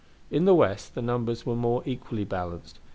[0.31, 2.79] In the West the numbers were more equally balanced.